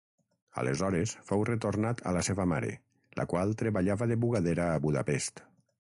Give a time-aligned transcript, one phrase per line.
[0.61, 2.71] Aleshores fou retornat a la seva mare,
[3.21, 5.45] la qual treballava de bugadera a Budapest.